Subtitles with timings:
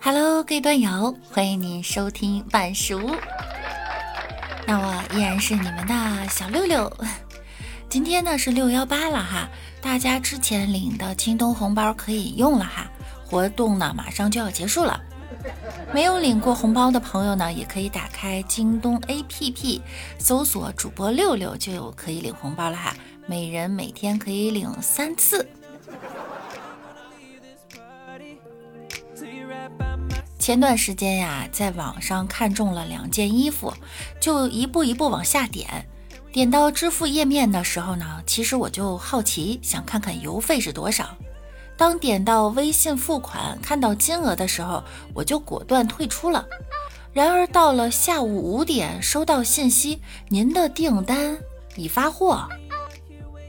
[0.00, 3.00] Hello，各位段友，欢迎您收听晚熟。
[4.66, 6.92] 那我依然是你们的小六六。
[7.88, 9.48] 今天呢是六幺八了哈，
[9.80, 12.90] 大家之前领的京东红包可以用了哈，
[13.24, 15.00] 活动呢马上就要结束了。
[15.92, 19.80] 没有领过红包的朋友呢，也可以打开京东 APP，
[20.18, 22.94] 搜索主播六六，就有可以领红包了哈。
[23.26, 25.48] 每人每天可以领三次。
[30.38, 33.72] 前段时间呀，在网上看中了两件衣服，
[34.20, 35.86] 就一步一步往下点。
[36.32, 41.16] 点到支付页面的时候呢，其实我就好奇，想看看邮费是多少。
[41.76, 44.82] 当点到微信付款，看到金额的时候，
[45.14, 46.44] 我就果断退出了。
[47.12, 51.38] 然而到了下午五点，收到信息，您的订单
[51.76, 52.48] 已发货。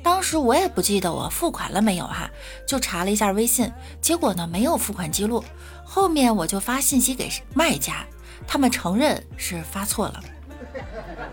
[0.03, 2.29] 当时我也不记得我付款了没有哈，
[2.67, 5.43] 就查了一下微信，结果呢没有付款记录。
[5.85, 8.05] 后面我就发信息给卖家，
[8.45, 10.21] 他们承认是发错了，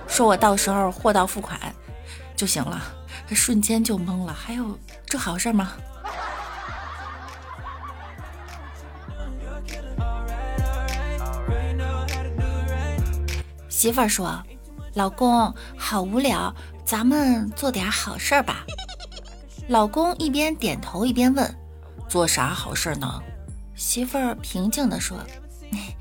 [0.07, 1.59] 说我到时候货到付款
[2.37, 2.81] 就行了，
[3.31, 4.33] 瞬间就懵了。
[4.33, 5.73] 还有这好事吗？
[13.69, 14.43] 媳妇儿说
[14.93, 16.55] ：“老公好无聊，
[16.91, 18.67] 咱们做点好事儿吧。”
[19.71, 21.57] 老公一边点头一边问
[22.11, 23.23] ：“做啥好事呢？”
[23.77, 25.17] 媳妇儿平静地说：“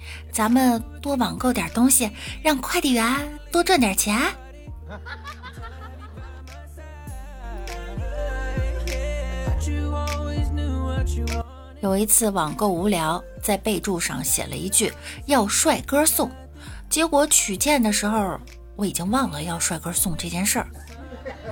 [0.34, 2.10] 咱们多网购点东西，
[2.42, 4.20] 让快递员多赚点钱。”
[11.82, 14.92] 有一次网购无聊，在备注上写了一句
[15.28, 16.32] “要帅哥送”，
[16.90, 18.40] 结果取件的时候，
[18.80, 20.68] 我已经忘了要帅哥送这件事儿。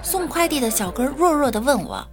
[0.01, 2.07] 送快递的小哥弱弱的问我：“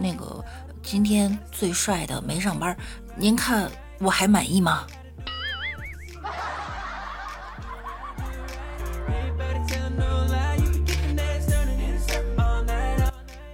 [0.00, 0.42] 那个。”
[0.82, 2.74] 今天最帅的没上班，
[3.14, 4.86] 您看我还满意吗？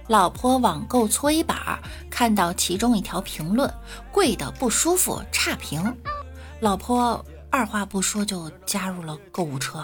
[0.07, 1.77] 老婆网购搓衣板，
[2.09, 3.71] 看到其中一条评论，
[4.09, 5.93] 贵的不舒服，差评。
[6.61, 9.83] 老婆二话不说就加入了购物车。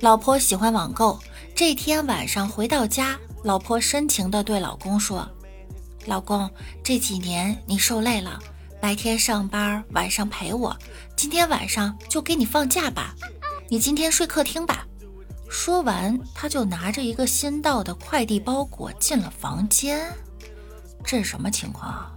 [0.00, 1.18] 老婆喜欢网购。
[1.54, 5.26] 这天晚上回到家，老婆深情地对老公说
[6.04, 6.50] ：“老公，
[6.84, 8.38] 这几年你受累了，
[8.80, 10.76] 白天上班，晚上陪我。
[11.16, 13.14] 今天晚上就给你放假吧，
[13.68, 14.86] 你今天睡客厅吧。”
[15.48, 20.12] 说完，他就拿着一个新到的快递包裹进了房间。
[21.04, 22.12] 这是什么情况啊？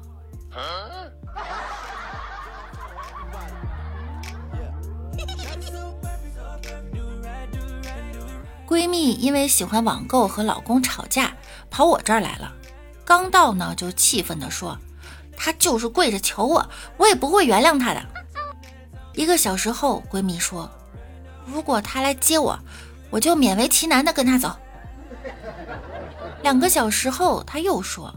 [8.76, 11.34] 闺蜜因为喜欢网购和老公吵架，
[11.72, 12.54] 跑我这儿来了。
[13.06, 14.78] 刚到呢，就气愤地说
[15.38, 18.06] ：“他就是跪着求我，我也不会原谅他的。”
[19.16, 20.70] 一个小时后，闺蜜说
[21.48, 22.60] ：“如果他来接我，
[23.10, 24.54] 我就勉为其难的跟他走。”
[26.44, 28.14] 两个小时后，她又说：“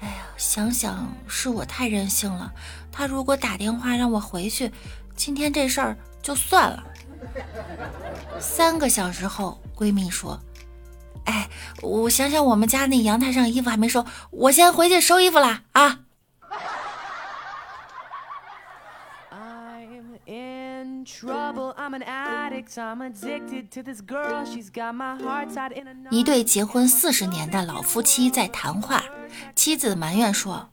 [0.00, 2.50] 哎呀，想想是我太任性了。
[2.90, 4.72] 他如果打电话让我回去，
[5.14, 6.82] 今天这事儿就算了。”
[8.38, 10.38] 三个小时后，闺蜜说
[11.24, 11.48] ：“哎，
[11.82, 16.00] 我想想，我们家那阳台上衣服还没收，我先回去收衣服啦啊！”
[26.10, 29.02] 一对结婚四十年的老夫妻在谈话，
[29.54, 30.68] 妻子埋怨说：“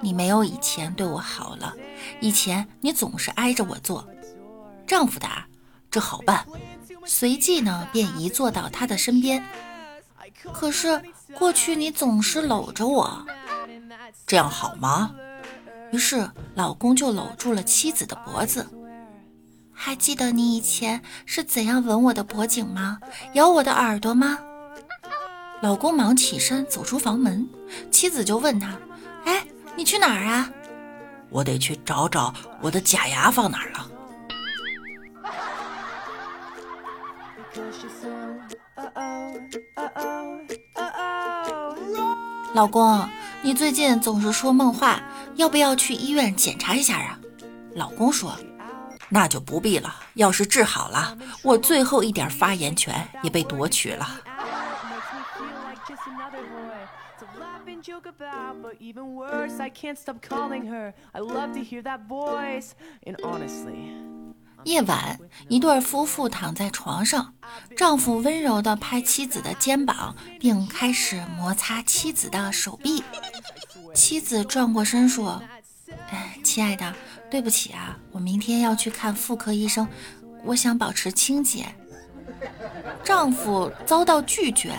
[0.00, 1.74] 你没有以前对我好了，
[2.20, 4.06] 以前你总是挨着我坐。”
[4.86, 5.46] 丈夫答。
[5.92, 6.44] 这好办，
[7.04, 9.44] 随即呢便移坐到他的身边。
[10.52, 11.00] 可是
[11.34, 13.24] 过去你总是搂着我，
[14.26, 15.14] 这样好吗？
[15.92, 18.66] 于是老公就搂住了妻子的脖子。
[19.74, 22.98] 还记得你以前是怎样吻我的脖颈吗？
[23.34, 24.38] 咬我的耳朵吗？
[25.60, 27.46] 老公忙起身走出房门，
[27.90, 28.78] 妻子就问他
[29.26, 29.46] ：“哎，
[29.76, 30.50] 你去哪儿啊？”
[31.28, 33.91] 我得去找找我的假牙放哪儿了。
[42.54, 43.08] 老公，
[43.42, 45.00] 你最近总是说梦话，
[45.36, 47.18] 要不要去医院检查一下啊？
[47.74, 48.34] 老公说
[49.08, 49.94] ：“那就不必了。
[50.14, 54.06] 要是治好了，我最后一点发言权也被夺取了。”
[64.64, 65.18] 夜晚，
[65.48, 67.34] 一对夫妇躺在床上，
[67.76, 73.02] 丈夫温柔地拍妻子的肩膀，并开始摩擦妻子的手臂。
[73.94, 75.42] 妻子转过身说
[76.10, 76.94] ：“哎，亲爱的，
[77.30, 79.86] 对不起啊，我明天要去看妇科医生，
[80.44, 81.66] 我想保持清洁。”
[83.04, 84.72] 丈夫遭到拒绝，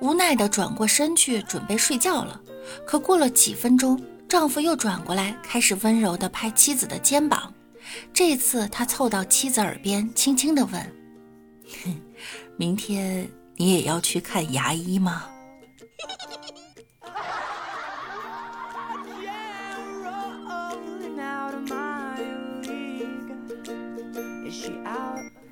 [0.00, 2.40] 无奈地转过身去准备睡觉了。
[2.86, 7.52] 可过了几分钟，丈夫又转过来，开始温柔地拍妻子的肩膀。
[8.12, 10.72] 这次他凑到妻子耳边，轻轻地问
[11.84, 12.00] ：“哼
[12.56, 15.26] 明天你也要去看牙医吗？”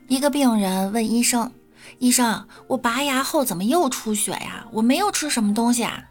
[0.08, 1.52] 一个病人问医生
[1.98, 4.66] ：“医生，我拔牙后怎么又出血呀？
[4.72, 6.02] 我没有吃什么东西啊。”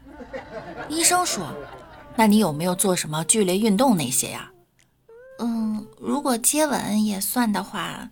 [0.90, 1.48] 医生说
[2.16, 4.52] ：“那你有没有做什么剧烈运动那些呀？”
[5.98, 8.10] 如果接吻也算的话，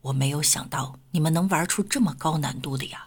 [0.00, 3.06] 我没有想到你们能玩出这么高难度的呀。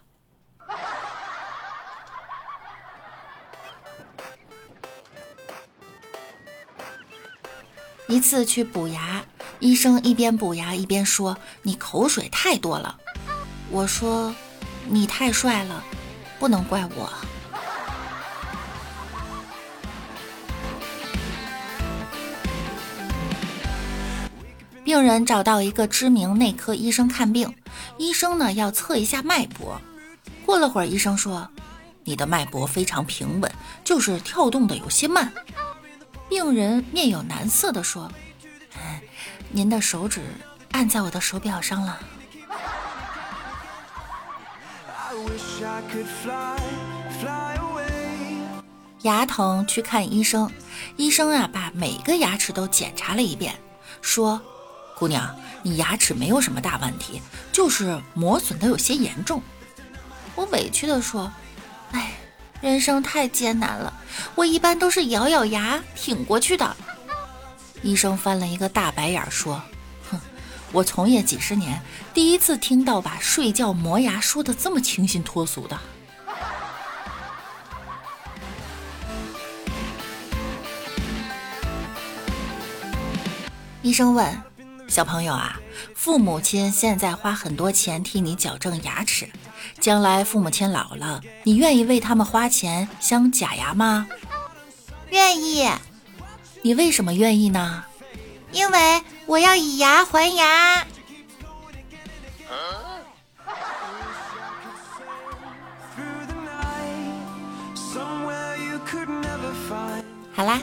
[8.08, 9.24] 一次去补牙，
[9.60, 13.00] 医生一边补牙一边说：“你口水太多了。”
[13.72, 14.36] 我说
[14.88, 15.84] ：“你太帅了，
[16.38, 17.12] 不能怪我。”
[24.94, 27.52] 病人找到一个知名内科医生看病，
[27.98, 29.82] 医生呢要测一下脉搏。
[30.46, 31.50] 过了会儿，医生说
[32.06, 33.52] ：“你的脉搏非常平稳，
[33.84, 35.34] 就是跳动的有些慢。”
[36.30, 38.08] 病人面有难色的说
[39.50, 40.22] ：“您的手指
[40.74, 42.00] 按在我的手表上了。”
[49.02, 50.52] 牙疼去看医生，
[50.98, 53.56] 医生啊把每个牙齿都检查了一遍，
[54.00, 54.40] 说。
[54.96, 59.42] 姑娘，你牙齿没有什么大问题，就是磨损的有些严重。
[60.36, 61.32] 我委屈地说
[61.92, 62.12] ：“哎，
[62.62, 63.94] 人生太艰难了，
[64.36, 66.76] 我一般都是咬咬牙挺过去的。”
[67.84, 69.62] 医生翻了一个大白眼说
[70.10, 70.20] ：“哼，
[70.72, 71.82] 我从业几十年，
[72.14, 75.78] 第一次听到把睡觉磨牙说的这么清新脱俗的。”
[83.82, 84.53] 医生问。
[84.94, 85.60] 小朋友啊，
[85.96, 89.28] 父母亲现在花很多钱替你矫正牙齿，
[89.80, 94.08] 将来父母亲老了，你愿意为他们花钱镶假牙吗？
[95.10, 95.68] 愿意。
[96.62, 97.84] 你为什么愿意呢？
[98.52, 100.86] 因为我要以牙还牙。
[110.36, 110.62] 好啦。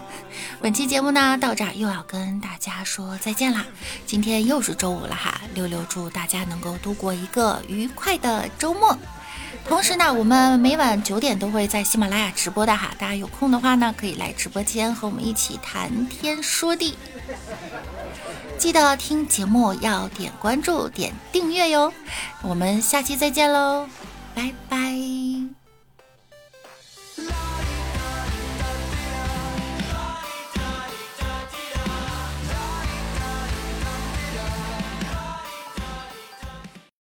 [0.60, 3.64] 本期节目呢，到这儿又要跟大家说再见啦。
[4.06, 8.96] 今天又是周五了哈，六六祝大家能够度过一个愉快的周末。
[9.66, 16.94] 同时呢，我们每晚九点都会在喜马拉雅直播的哈，大家有空的话呢，可以来直播间和我们一起谈天说地。
[18.58, 21.90] 记得听节目要点关注、点订阅哟。
[22.42, 23.88] 我们下期再见喽，
[24.34, 25.19] 拜拜。